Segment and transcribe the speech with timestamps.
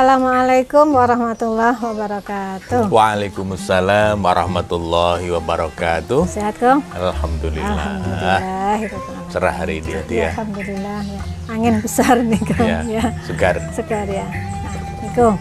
[0.00, 2.88] Assalamualaikum warahmatullahi wabarakatuh.
[2.88, 6.24] Waalaikumsalam warahmatullahi wabarakatuh.
[6.24, 6.80] Sehat kong?
[6.96, 8.00] Alhamdulillah.
[8.00, 9.28] Alhamdulillah.
[9.28, 10.30] Cerah hari ini ya, ya.
[10.32, 11.20] Alhamdulillah ya.
[11.52, 12.64] Angin besar nih kong.
[12.64, 13.04] Ya, ya.
[13.28, 13.60] segar.
[13.76, 14.24] Segar ya.
[14.24, 15.36] Nah, kong.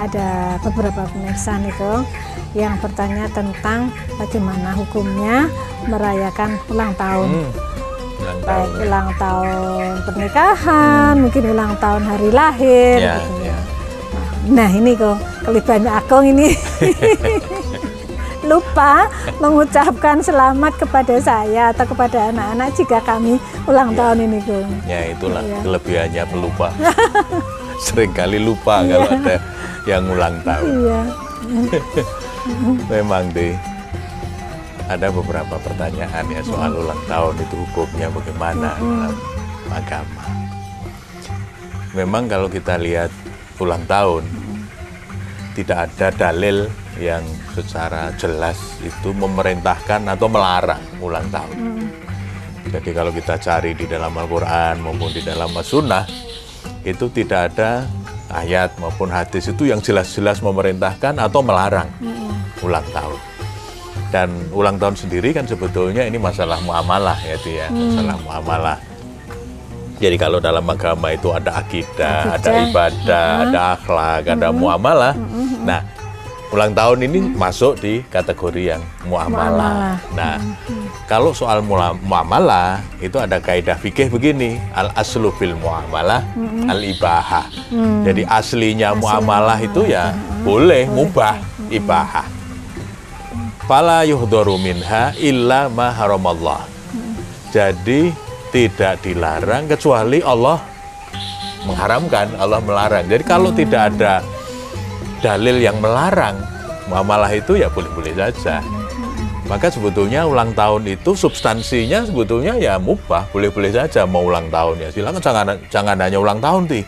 [0.00, 2.08] Ada beberapa pemirsa nih kong
[2.56, 5.44] yang bertanya tentang bagaimana hukumnya
[5.84, 7.28] merayakan ulang tahun.
[7.36, 7.52] Hmm,
[8.16, 8.80] ulang Baik tahun.
[8.80, 12.96] ulang tahun pernikahan, mungkin ulang tahun hari lahir.
[12.96, 13.47] Ya, gitu ya.
[14.48, 16.52] Nah ini kok kelebihan Akong ini
[18.48, 23.96] lupa mengucapkan selamat kepada saya atau kepada anak-anak jika kami ulang Ya.
[23.98, 24.70] tahun ini kong.
[24.86, 25.58] Ya itulah Iya.
[25.60, 26.68] kelebihannya pelupa.
[27.84, 29.36] Seringkali lupa kalau ada
[29.84, 30.64] yang ulang tahun.
[30.64, 31.00] Iya.
[32.90, 33.52] Memang deh
[34.88, 39.12] ada beberapa pertanyaan ya soal ulang tahun itu hukumnya bagaimana dalam
[39.68, 40.24] agama.
[41.92, 43.12] Memang kalau kita lihat
[43.58, 44.24] ulang tahun
[45.58, 46.70] tidak ada dalil
[47.02, 51.82] yang secara jelas itu memerintahkan atau melarang ulang tahun.
[52.70, 56.06] Jadi kalau kita cari di dalam Al-Quran maupun di dalam As-Sunnah
[56.86, 57.90] itu tidak ada
[58.30, 61.90] ayat maupun hadis itu yang jelas-jelas memerintahkan atau melarang
[62.62, 63.18] ulang tahun.
[64.14, 68.78] Dan ulang tahun sendiri kan sebetulnya ini masalah muamalah ya itu ya, masalah muamalah.
[69.98, 75.18] Jadi kalau dalam agama itu ada akidah, ada ibadah, ada akhlak, ada muamalah.
[75.68, 75.84] Nah,
[76.48, 79.52] ulang tahun ini masuk di kategori yang muamalah.
[79.52, 79.92] Muamalah.
[80.16, 80.40] Nah,
[81.04, 81.60] kalau soal
[82.00, 86.24] muamalah itu ada kaidah fikih begini, al aslu fil muamalah
[86.72, 87.44] al ibahah.
[88.08, 91.36] Jadi aslinya muamalah itu ya boleh, mubah,
[91.68, 92.24] ibahah.
[93.68, 96.64] Fala yuhdoru minha illa ma haramallah.
[97.52, 98.08] Jadi
[98.48, 100.56] tidak dilarang kecuali Allah
[101.68, 103.04] mengharamkan, Allah melarang.
[103.04, 104.24] Jadi kalau tidak ada
[105.18, 106.38] dalil yang melarang
[106.88, 108.62] muamalah itu ya boleh-boleh saja.
[109.48, 114.88] Maka sebetulnya ulang tahun itu substansinya sebetulnya ya mubah, boleh-boleh saja mau ulang tahun ya.
[114.92, 116.84] Silakan jangan jangan hanya ulang tahun sih.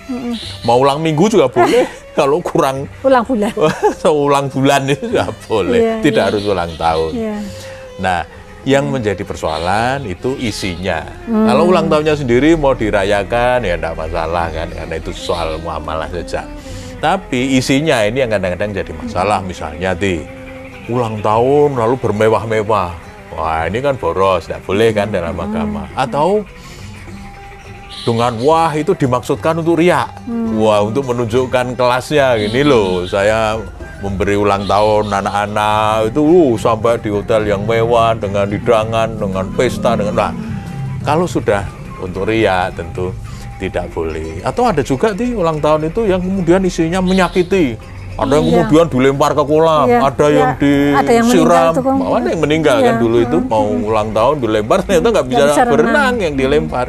[0.69, 1.89] Mau ulang minggu juga boleh.
[2.19, 3.49] Kalau kurang Ulang bulan.
[4.05, 6.29] ulang bulan itu ya boleh, Iya, tidak iya.
[6.29, 7.12] harus ulang tahun.
[7.17, 7.37] Iya.
[7.97, 8.21] Nah,
[8.69, 11.01] yang menjadi persoalan itu isinya.
[11.25, 16.45] Kalau ulang tahunnya sendiri mau dirayakan ya tidak masalah kan, karena itu soal muamalah saja.
[17.00, 19.41] Tapi isinya ini yang kadang-kadang jadi masalah.
[19.41, 20.21] Misalnya di
[20.93, 22.93] ulang tahun lalu bermewah-mewah.
[23.31, 25.88] Wah ini kan boros, tidak boleh kan dalam agama.
[25.97, 26.44] Atau
[28.05, 30.12] dengan wah itu dimaksudkan untuk riak.
[30.61, 33.09] Wah untuk menunjukkan kelasnya gini loh.
[33.09, 33.56] Saya
[34.00, 39.93] memberi ulang tahun anak-anak itu uh, sampai di hotel yang mewah dengan hidangan, dengan pesta,
[39.93, 40.32] dengan nah
[41.05, 41.65] kalau sudah
[42.00, 43.12] untuk riak tentu
[43.60, 44.41] tidak boleh.
[44.41, 47.76] Atau ada juga di ulang tahun itu yang kemudian isinya menyakiti.
[48.16, 48.53] Ada yang Iya.
[48.66, 50.37] kemudian dilempar ke kolam, Iya, ada iya.
[50.37, 53.00] yang Ada yang meninggal disiram, ada yang meninggal kan Iya.
[53.00, 55.72] dulu itu mau ulang tahun dilempar ternyata nggak bisa, bisa renang.
[55.72, 56.87] berenang yang dilempar.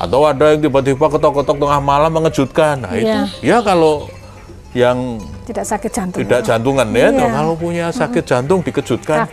[0.00, 2.80] Atau ada yang tiba-tiba ketok-ketok tengah malam mengejutkan.
[2.80, 4.08] Nah itu ya kalau
[4.70, 5.18] yang
[5.50, 6.20] Tidak sakit jantung.
[6.22, 7.26] tidak jantungan ya, Iya.
[7.26, 9.26] kalau punya sakit jantung dikejutkan.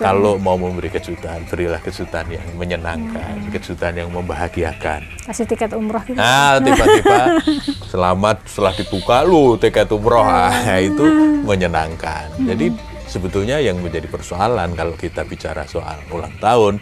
[0.00, 5.04] Kalau mau memberi kejutan, berilah kejutan yang menyenangkan, kejutan yang membahagiakan.
[5.28, 6.16] Kasih tiket umroh gitu.
[6.16, 7.36] Nah, tiba-tiba
[7.84, 11.04] selamat setelah dibuka lu tiket umroh ah, itu
[11.44, 12.32] menyenangkan.
[12.48, 12.72] Jadi
[13.04, 16.80] sebetulnya yang menjadi persoalan kalau kita bicara soal ulang tahun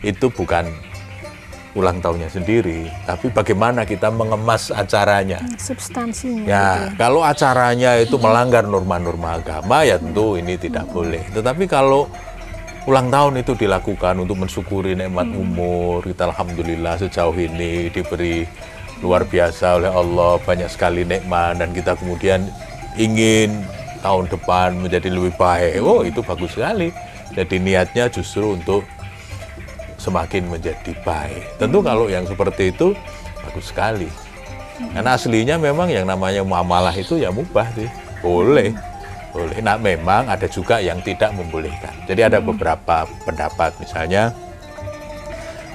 [0.00, 0.72] itu bukan
[1.76, 5.44] ulang tahunnya sendiri, tapi bagaimana kita mengemas acaranya.
[5.60, 6.42] Substansinya.
[6.42, 11.20] gitu Ya, kalau acaranya itu melanggar norma-norma agama ya tentu ini tidak boleh.
[11.36, 12.08] Tetapi kalau
[12.88, 18.48] ulang tahun itu dilakukan untuk mensyukuri nikmat umur, kita alhamdulillah sejauh ini diberi
[19.04, 22.48] luar biasa oleh Allah banyak sekali nikmat dan kita kemudian
[22.96, 23.52] ingin
[24.00, 25.84] tahun depan menjadi lebih baik.
[25.84, 26.88] Oh, itu bagus sekali.
[27.36, 28.88] Jadi niatnya justru untuk
[30.06, 31.58] semakin menjadi baik.
[31.58, 32.94] Tentu kalau yang seperti itu
[33.42, 34.06] bagus sekali.
[34.94, 37.90] Karena aslinya memang yang namanya muamalah itu ya mubah sih.
[38.22, 38.70] Boleh.
[39.34, 39.58] Boleh.
[39.60, 41.92] Nah memang ada juga yang tidak membolehkan.
[42.06, 44.30] Jadi ada beberapa pendapat misalnya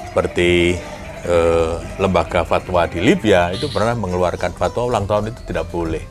[0.07, 0.79] seperti
[1.27, 6.03] eh, lembaga fatwa di Libya itu pernah mengeluarkan fatwa ulang tahun itu tidak boleh.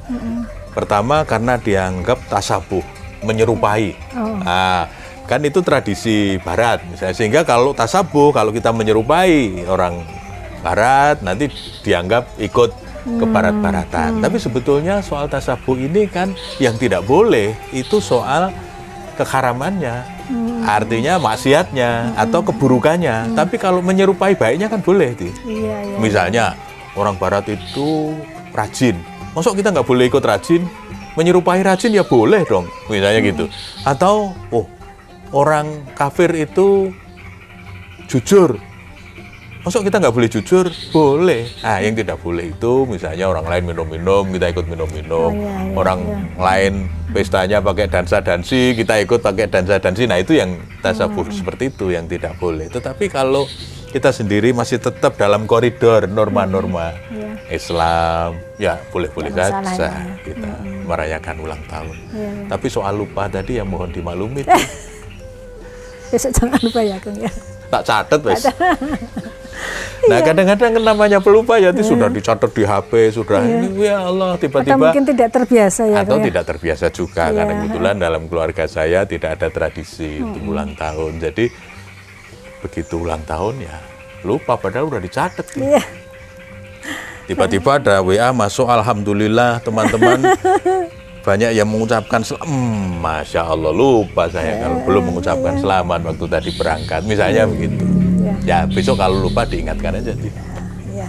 [0.70, 2.82] Pertama karena dianggap tasabuh,
[3.26, 3.98] menyerupai.
[4.46, 4.86] Nah,
[5.30, 10.02] kan itu tradisi barat misalnya sehingga kalau tasabuh kalau kita menyerupai orang
[10.66, 11.46] barat nanti
[11.86, 14.20] dianggap ikut ke barat-baratan.
[14.20, 18.52] Tapi sebetulnya soal tasabuh ini kan yang tidak boleh itu soal
[19.16, 20.04] keharamannya.
[20.68, 23.32] Artinya maksiatnya atau keburukannya.
[23.32, 25.32] Tapi kalau menyerupai baiknya kan boleh, Di.
[25.48, 25.96] Iya, iya.
[25.96, 26.44] Misalnya
[26.92, 28.14] orang barat itu
[28.52, 29.00] rajin
[29.30, 30.66] Masuk kita nggak boleh ikut rajin?
[31.14, 33.44] Menyerupai rajin ya boleh dong, misalnya gitu.
[33.86, 34.66] Atau, oh,
[35.30, 36.90] orang kafir itu
[38.10, 38.58] jujur.
[39.60, 40.72] Masuk kita nggak boleh jujur?
[40.88, 41.44] Boleh.
[41.60, 45.36] Nah, yang tidak boleh itu misalnya orang lain minum-minum, kita ikut minum-minum.
[45.36, 46.16] Oh, iya, iya, orang iya.
[46.40, 46.72] lain
[47.12, 50.08] pestanya pakai dansa-dansi, kita ikut pakai dansa-dansi.
[50.08, 52.72] Nah, itu yang tasawuf seperti itu yang tidak boleh.
[52.72, 53.44] Tetapi kalau
[53.92, 57.28] kita sendiri masih tetap dalam koridor norma-norma Iya.
[57.52, 60.24] Islam, ya boleh-boleh masalah, saja ya.
[60.24, 60.52] kita
[60.88, 61.96] merayakan ulang tahun.
[62.16, 62.46] Iya, iya.
[62.48, 64.48] Tapi soal lupa tadi ya mohon dimaklumi.
[66.12, 67.30] Besok jangan lupa ya Kang ya.
[67.68, 68.44] tak catat wes.
[70.00, 74.32] Nah kadang-kadang kan namanya pelupa ya itu sudah dicatat di HP sudah ini ya Allah
[74.32, 76.24] Atau tiba-tiba mungkin tidak terbiasa ya atau ya.
[76.24, 77.36] tidak terbiasa juga Iya.
[77.36, 81.52] karena kebetulan dalam keluarga saya tidak ada tradisi untuk ulang tahun jadi
[82.64, 83.76] begitu ulang tahun ya
[84.24, 85.44] lupa padahal udah dicatat.
[85.54, 85.84] Iya.
[87.28, 90.24] tiba-tiba ada WA masuk Alhamdulillah teman-teman
[91.20, 97.00] banyak yang mengucapkan Hmm, masya Allah lupa saya kalau belum mengucapkan selamat waktu tadi berangkat
[97.04, 97.84] misalnya begitu
[98.20, 98.34] Iya.
[98.42, 100.32] ya besok kalau lupa diingatkan aja sih
[100.90, 101.06] Iya.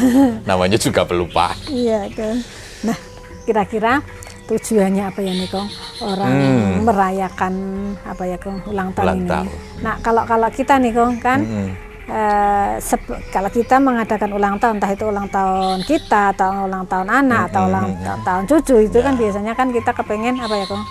[0.48, 2.36] namanya juga pelupa Iya kan.
[2.82, 2.96] Nah,
[3.42, 4.00] kira-kira
[4.44, 5.68] tujuannya apa ya nih Kong?
[6.02, 6.72] Orang Hmm.
[6.84, 7.54] merayakan
[8.02, 9.30] apa ya Kong ulang tahun Ulang ini.
[9.30, 9.48] tahun.
[9.80, 11.68] Nah, kalau kalau kita nih Kong kan Mm-mm.
[12.06, 17.08] Eh, sep- kalau kita mengadakan ulang tahun entah itu ulang tahun kita atau ulang tahun
[17.08, 19.04] anak atau ulang ta- tahun cucu itu Ya.
[19.04, 20.84] kan biasanya kan kita kepengen apa ya Kong?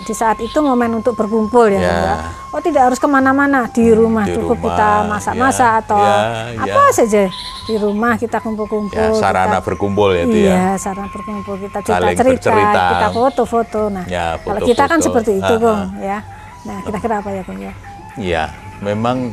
[0.00, 1.90] Di saat itu momen untuk berkumpul ya, Ya.
[1.92, 2.14] Ya.
[2.48, 6.16] Oh tidak harus ke mana-mana di rumah di cukup rumah, kita masak-masak ya, atau ya,
[6.56, 6.94] apa ya.
[6.94, 7.22] saja
[7.60, 8.94] di rumah kita kumpul-kumpul.
[8.96, 12.84] ya sarana kita- berkumpul ya itu iya, ya sarana berkumpul kita Saling cerita cerita, bercerita.
[12.88, 13.80] kita foto-foto.
[13.88, 16.18] Nah, Ya, kalau kita kan seperti itu, Ah, Kong, ya.
[16.60, 17.72] Nah, kira-kira apa ya, Kong ya?
[18.16, 18.42] Iya,
[18.80, 19.30] memang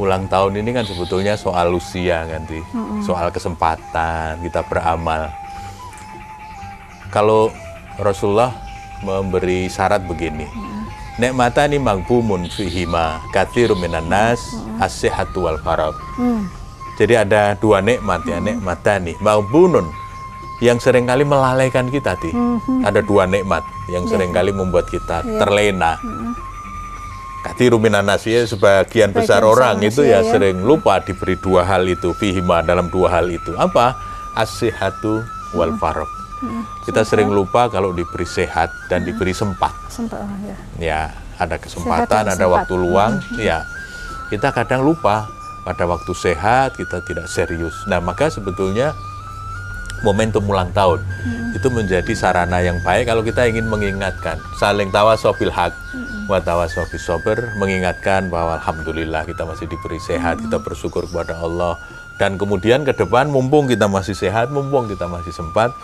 [0.00, 2.64] ulang tahun ini kan sebetulnya soal usia nanti,
[3.04, 5.28] soal kesempatan kita beramal.
[7.12, 7.52] Kalau
[8.00, 8.56] Rasulullah
[9.04, 10.48] memberi syarat begini,
[11.20, 14.40] nikmatani magbumun fihima kathiru minan nas
[14.80, 15.92] as-sihhatu wal farag.
[16.16, 16.48] Hmm.
[16.96, 19.88] Jadi ada dua nikmat ya, nikmatani magbunun
[20.60, 22.28] yang sering kali melalaikan kita, Ti.
[22.84, 25.96] Ada dua nikmat yang sering kali membuat kita terlena.
[25.96, 26.49] Kathiru
[27.76, 30.32] minan nas ya, sebagian besar orang itu ya, ya.
[30.32, 33.52] sering lupa diberi dua hal itu, fihima dalam dua hal itu.
[33.60, 33.92] Apa?
[34.32, 35.20] As-sihhatu
[35.52, 36.08] wal farag.
[36.88, 40.56] Kita sering lupa kalau diberi sehat dan diberi sempat Sempat oh, ya.
[40.80, 41.00] ya
[41.36, 42.64] ada kesempatan, ada sempat.
[42.64, 43.60] waktu luang, ya
[44.32, 45.28] kita kadang lupa
[45.68, 47.76] pada waktu sehat kita tidak serius.
[47.84, 48.96] Nah maka sebetulnya
[50.00, 51.04] momentum ulang tahun
[51.52, 55.99] itu menjadi sarana yang baik kalau kita ingin mengingatkan saling tawasobil hak wa
[56.38, 61.74] tawasobil sober mengingatkan bahwa alhamdulillah kita masih diberi sehat kita bersyukur kepada Allah
[62.22, 65.74] dan kemudian ke depan mumpung kita masih sehat mumpung kita masih sempat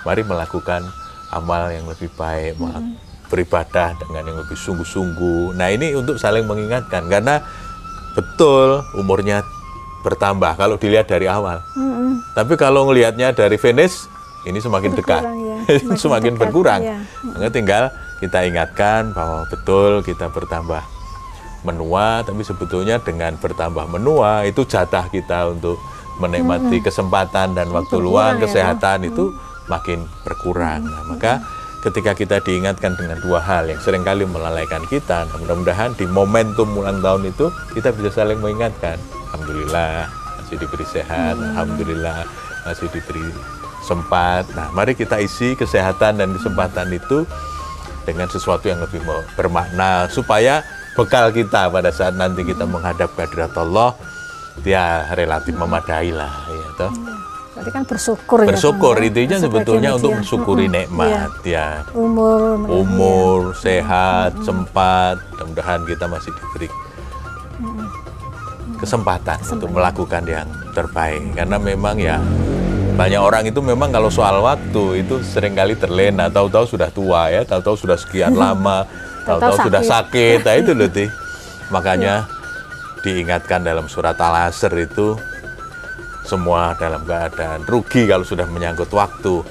[0.00, 0.80] mari melakukan
[1.28, 2.80] amal yang lebih baik ma-
[3.28, 7.44] beribadah dengan yang lebih sungguh-sungguh nah ini untuk saling mengingatkan karena
[8.16, 9.44] betul umurnya
[10.00, 12.24] bertambah kalau dilihat dari awal Mm-mm.
[12.32, 14.08] tapi kalau ngelihatnya dari finish,
[14.48, 15.56] ini semakin dekat, ya.
[15.84, 16.80] semakin, Semakin dekat, berkurang.
[16.80, 16.96] ya.
[17.52, 20.84] Tinggal kita ingatkan bahwa betul kita bertambah
[21.64, 25.76] menua, tapi sebetulnya dengan bertambah menua itu jatah kita untuk
[26.20, 29.24] menikmati kesempatan dan waktu luang, berkurang ya, kesehatan itu
[29.72, 30.84] makin berkurang.
[30.84, 31.40] Nah, maka
[31.80, 36.68] ketika kita diingatkan dengan dua hal yang sering kali melalaikan kita, nah mudah-mudahan di momentum
[36.76, 39.00] ulang tahun itu kita bisa saling mengingatkan.
[39.32, 42.28] Alhamdulillah masih diberi sehat, Alhamdulillah
[42.68, 43.24] masih diberi
[43.80, 44.44] sempat.
[44.52, 47.24] Nah, mari kita isi kesehatan dan kesempatan itu
[48.10, 49.00] dengan sesuatu yang lebih
[49.38, 50.66] bermakna supaya
[50.98, 53.94] bekal kita pada saat nanti kita menghadap kehadirat Allah
[54.66, 56.92] ya relatif memadai lah ya toh.
[57.50, 58.48] Berarti kan bersyukur ya.
[58.56, 59.04] Bersyukur ya.
[59.10, 60.76] intinya sebetulnya untuk mensyukuri Mm-mm.
[60.80, 61.84] nikmat ya.
[61.84, 61.92] Iya.
[61.92, 66.68] Umur, Umur, sehat, sempat, mudah-mudahan kita masih diberi
[68.80, 72.16] kesempatan untuk melakukan yang terbaik karena memang ya
[72.94, 76.26] banyak orang itu memang kalau soal waktu itu sering kali terlena.
[76.30, 78.86] Tahu-tahu sudah tua ya tahu-tahu sudah sekian lama
[79.24, 80.42] tahu-tahu sudah sakit.
[80.42, 80.90] nah itu loh
[81.74, 82.26] makanya
[83.00, 85.16] diingatkan dalam surat Al-Asr itu
[86.20, 89.42] semua dalam keadaan rugi kalau sudah menyangkut waktu.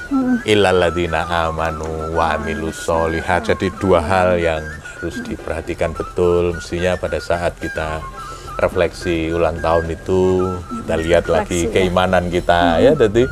[0.47, 4.63] Illalladzina amanu wa amilus solihat jadi dua hal yang
[4.99, 6.55] harus diperhatikan betul.
[6.55, 7.99] Mestinya pada saat kita
[8.59, 10.21] refleksi ulang tahun itu
[10.83, 11.73] kita lihat lagi Refleksi, ya.
[11.73, 12.91] keimanan kita ya.
[12.93, 13.23] Jadi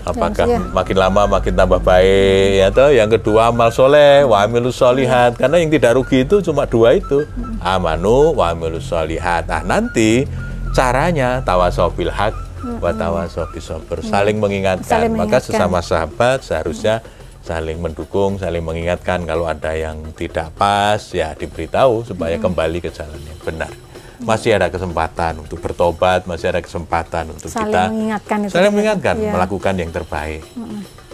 [0.00, 0.58] apakah iya.
[0.72, 5.36] makin lama makin tambah baik atau yang kedua amal soleh wa amilus solihat.
[5.36, 7.26] Karena yang tidak rugi itu cuma dua itu.
[7.60, 9.50] Amanu wa amilus solihat.
[9.50, 10.24] Nah nanti
[10.72, 12.34] caranya tawasobil hak
[12.80, 13.98] wa tawasaw bisabar.
[14.04, 14.86] Saling mengingatkan.
[14.86, 17.00] Saling Maka sesama sahabat seharusnya
[17.40, 19.24] saling mendukung, saling mengingatkan.
[19.24, 23.89] Kalau ada yang tidak pas ya diberitahu supaya kembali ke jalan yang benar.
[24.20, 28.76] Masih ada kesempatan untuk bertobat, masih ada kesempatan untuk Saling kita mengingatkan itu saling tadi.
[28.76, 29.32] mengingatkan, Iya.
[29.32, 30.42] melakukan yang terbaik.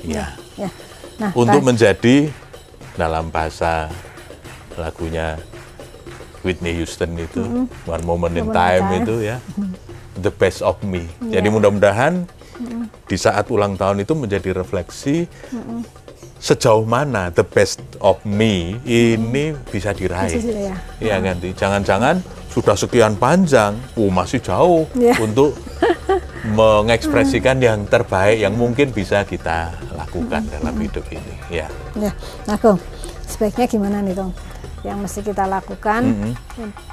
[0.02, 0.26] Ya.
[0.54, 0.70] Ya.
[1.16, 2.16] Nah, Untuk Pak, menjadi
[2.94, 3.88] dalam bahasa
[4.74, 5.40] lagunya
[6.42, 9.02] Whitney Houston itu One Moment in Moment in Time Time.
[9.02, 9.36] itu ya
[10.16, 11.08] the best of me.
[11.20, 12.24] Jadi mudah-mudahan
[13.04, 15.28] di saat ulang tahun itu menjadi refleksi
[16.46, 20.38] sejauh mana the best of me ini bisa diraih.
[20.38, 20.76] Bisa, ya.
[21.02, 21.50] Iya ganti.
[21.50, 22.22] Jangan-jangan
[22.54, 25.18] sudah sekian panjang, oh masih jauh Iya.
[25.18, 25.58] untuk
[26.54, 31.34] mengekspresikan yang terbaik yang mungkin bisa kita lakukan dalam hidup ini.
[31.50, 31.66] Ya.
[31.98, 32.14] ya.
[32.46, 32.78] Nah, Kong,
[33.26, 34.30] sebaiknya gimana nih, Kong?
[34.86, 36.02] Yang mesti kita lakukan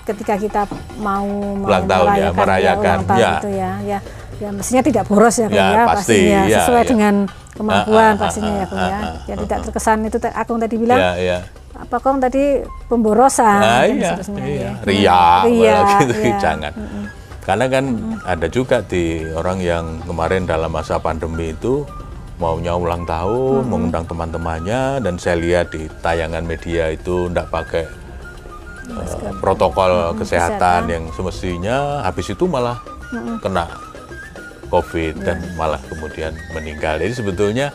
[0.04, 0.62] ketika kita
[0.98, 1.30] mau
[1.62, 3.32] Ulang tahun ya, merayakan, ulang tahun ya.
[3.38, 4.00] itu ya, ya,
[4.42, 6.90] ya mestinya tidak boros ya, Ya, ya, pasti, pastinya ya, sesuai ya.
[6.90, 7.16] dengan
[7.54, 8.98] kemampuan Ah, ah, pastinya ah, ya, ah, ya.
[8.98, 11.38] ah, Ya tidak terkesan itu Akung tadi bilang Ya, ya.
[11.74, 14.42] apa Kong tadi pemborosan Nah, iya, iya.
[14.42, 14.72] ya.
[14.82, 16.38] Ria, Ria, gitu, ya.
[16.50, 16.74] jangan.
[17.44, 17.86] Karena kan
[18.24, 21.84] ada juga di orang yang kemarin dalam masa pandemi itu
[22.44, 27.88] maunya ulang tahun, mengundang teman-temannya, dan saya lihat di tayangan media itu tidak pakai
[28.92, 32.84] eh, protokol kesehatan yang semestinya, habis itu malah
[33.40, 33.72] kena
[34.68, 37.00] COVID dan malah kemudian meninggal.
[37.00, 37.72] Jadi sebetulnya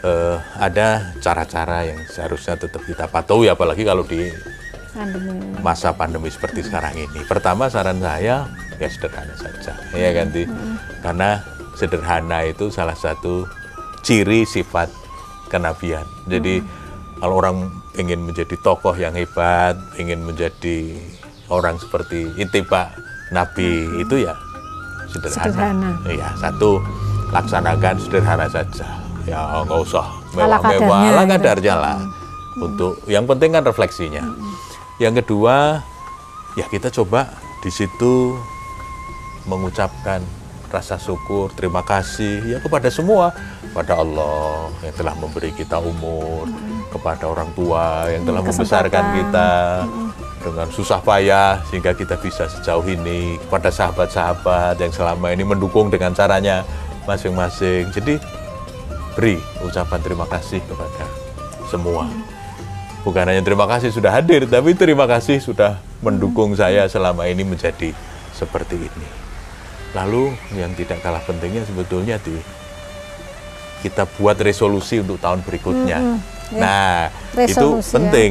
[0.00, 4.32] eh, ada cara-cara yang seharusnya tetap kita patuhi, apalagi kalau di
[4.88, 5.36] Pandemi.
[5.60, 7.20] masa pandemi seperti sekarang ini.
[7.28, 8.48] Pertama saran saya
[8.80, 10.48] ya sederhana saja, ya ganti.
[11.04, 11.44] Karena
[11.76, 13.46] sederhana itu salah satu
[14.02, 14.90] ciri sifat
[15.48, 16.04] kenabian.
[16.28, 16.62] Jadi
[17.18, 20.94] kalau orang ingin menjadi tokoh yang hebat, ingin menjadi
[21.50, 22.94] orang seperti itibak
[23.34, 24.34] Nabi itu ya
[25.10, 25.44] sederhana.
[25.44, 25.90] Sederhana.
[26.06, 26.70] Iya, satu
[27.34, 28.86] laksanakan sederhana saja.
[29.28, 31.32] Ya nggak usah mewah-mewah, ala gitu.
[31.36, 31.98] kadarnya lah.
[32.58, 34.24] Untuk yang penting kan refleksinya.
[34.98, 35.78] Yang kedua,
[36.58, 37.30] ya kita coba
[37.62, 38.34] di situ
[39.46, 40.20] mengucapkan
[40.68, 43.32] rasa syukur, terima kasih ya kepada semua,
[43.68, 46.48] kepada Allah yang telah memberi kita umur,
[46.88, 49.18] kepada orang tua yang telah membesarkan kesempatan.
[49.28, 49.48] kita
[50.38, 56.16] dengan susah payah sehingga kita bisa sejauh ini, kepada sahabat-sahabat yang selama ini mendukung dengan
[56.16, 56.64] caranya
[57.04, 57.92] masing-masing.
[57.92, 58.16] Jadi
[59.18, 61.04] beri ucapan terima kasih kepada
[61.68, 62.08] semua.
[63.02, 67.94] Bukan hanya terima kasih sudah hadir, tapi terima kasih sudah mendukung saya selama ini menjadi
[68.34, 69.08] seperti ini.
[69.96, 72.36] Lalu yang tidak kalah pentingnya sebetulnya di
[73.82, 75.98] kita buat resolusi untuk tahun berikutnya.
[76.50, 76.58] ya.
[76.58, 76.94] Nah,
[77.46, 77.94] itu Resolusi, ya.
[78.00, 78.30] penting.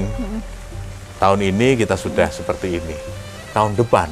[1.17, 2.95] Tahun ini kita sudah seperti ini.
[3.55, 4.05] Tahun depan,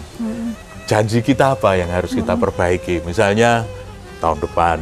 [0.90, 3.06] janji kita apa yang harus kita perbaiki?
[3.06, 3.62] Misalnya
[4.18, 4.78] tahun depan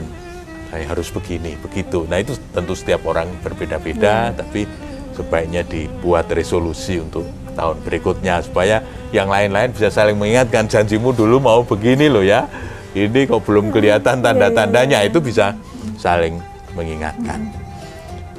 [0.71, 2.07] saya harus begini, begitu.
[2.07, 4.65] Nah, itu tentu setiap orang berbeda-beda, tapi
[5.13, 8.81] sebaiknya dibuat resolusi untuk tahun berikutnya supaya
[9.13, 12.49] yang lain-lain bisa saling mengingatkan janjimu dulu mau begini loh ya.
[12.93, 15.57] Ini kok belum kelihatan tanda-tandanya itu bisa
[15.95, 16.39] saling
[16.73, 17.49] mengingatkan.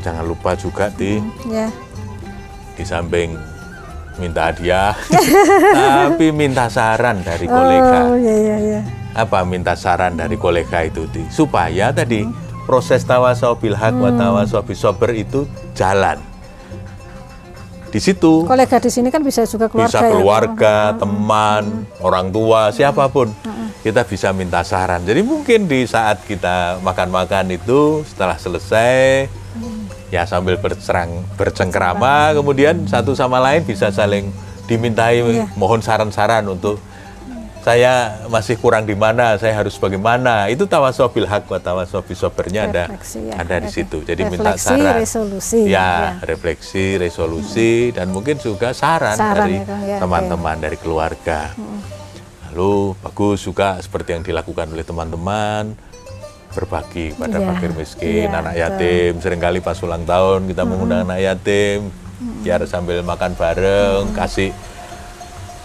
[0.00, 1.16] Jangan lupa juga di
[1.48, 1.72] Ya.
[2.74, 3.38] di samping
[4.14, 4.94] minta hadiah,
[5.78, 8.10] tapi minta saran dari kolega.
[8.10, 8.80] Oh, ya ya ya.
[9.14, 12.26] Apa minta saran dari kolega itu di supaya tadi
[12.66, 16.18] proses tawasau bil haq wa tawasau bis sabr itu jalan.
[17.94, 22.74] Di situ Kolega di sini kan bisa juga keluarga bisa ya, keluarga, teman, orang tua,
[22.74, 23.30] siapa pun.
[23.84, 25.04] Kita bisa minta saran.
[25.04, 29.28] Jadi mungkin di saat kita makan-makan itu setelah selesai
[30.08, 34.30] ya sambil bercerang bercengkrama kemudian satu sama lain bisa saling
[34.64, 35.46] dimintai Iya.
[35.54, 36.80] mohon saran-saran untuk
[37.60, 40.52] saya masih kurang di mana, saya harus bagaimana.
[40.52, 43.40] Itu tawasau bil haq wa tawasau bis sabrnya ada ya.
[43.40, 44.04] ada di situ.
[44.04, 44.94] Jadi minta Refleksi, saran.
[45.00, 45.80] resolusi, Ya,
[46.20, 46.28] ya.
[46.28, 51.56] refleksi, resolusi dan mungkin juga saran, Saran dari ya, Kang, ya, teman-teman dari keluarga.
[52.54, 55.75] Lalu bagus juga seperti yang dilakukan oleh teman-teman.
[56.54, 58.62] Berbagi pada Iya, fakir miskin, iya, anak betul.
[58.62, 59.12] yatim.
[59.18, 61.90] Seringkali pas ulang tahun kita mengundang anak yatim,
[62.46, 64.54] biar sambil makan bareng, kasih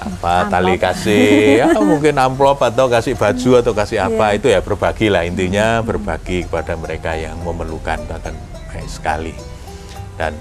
[0.02, 1.30] apa tali kasih,
[1.62, 4.34] ya mungkin amplop atau kasih baju atau kasih apa.
[4.34, 5.86] Itu ya berbagi lah intinya.
[5.86, 8.34] Berbagi kepada mereka yang memerlukan itu akan
[8.74, 9.38] baik sekali.
[10.18, 10.34] Dan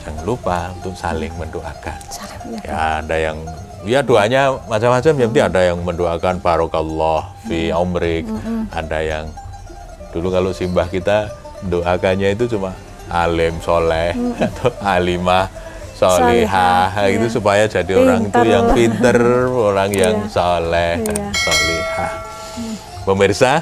[0.00, 2.00] jangan lupa untuk saling mendoakan.
[2.64, 3.36] Ya ada yang
[3.82, 8.28] ya doanya macam-macam yang penting ada yang mendoakan barokallah fi umrik,
[8.70, 9.24] ada yang
[10.12, 11.30] dulu kalau simbah kita
[11.64, 12.74] doakannya itu cuma
[13.08, 14.12] alim soleh
[14.46, 15.48] atau alimah
[15.96, 17.34] solihah Solihah, itu iya.
[17.34, 18.48] supaya jadi orang itu Pinter.
[18.48, 19.18] yang pinter,
[19.52, 20.32] orang yang Iya.
[20.32, 21.28] soleh dan Iya.
[21.36, 22.12] solihah.
[23.04, 23.52] Pemirsa,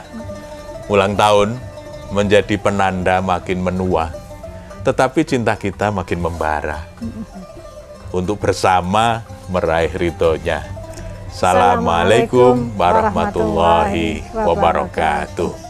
[0.87, 1.59] ulang tahun
[2.15, 4.15] menjadi penanda makin menua,
[4.87, 6.87] tetapi cinta kita makin membara.
[8.09, 10.65] Untuk bersama meraih ridhonya.
[11.29, 15.68] Assalamualaikum warahmatullahi wabarakatuh.